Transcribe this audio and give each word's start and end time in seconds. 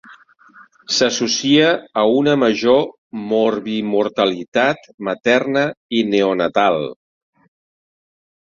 S'associa 0.99 1.67
a 2.03 2.05
una 2.21 2.33
major 2.45 2.79
morbimortalitat 3.33 4.89
materna 5.11 5.67
i 5.99 6.03
neonatal. 6.15 6.83